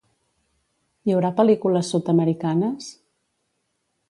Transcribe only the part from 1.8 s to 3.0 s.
sud-americanes?